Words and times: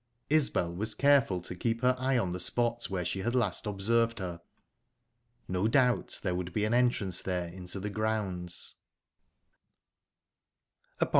Isbel 0.31 0.73
was 0.73 0.95
careful 0.95 1.41
to 1.41 1.55
keep 1.55 1.81
her 1.81 1.95
eye 1.99 2.17
on 2.17 2.31
the 2.31 2.39
spot 2.39 2.85
where 2.85 3.05
she 3.05 3.19
had 3.19 3.35
last 3.35 3.67
observed 3.67 4.17
her. 4.17 4.41
No 5.47 5.67
doubt 5.67 6.21
there 6.23 6.33
would 6.33 6.53
be 6.53 6.65
an 6.65 6.73
entrance 6.73 7.21
there 7.21 7.49
into 7.49 7.79
the 7.79 7.91
grounds. 7.91 8.73